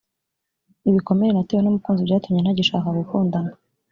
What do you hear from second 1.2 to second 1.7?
natewe n’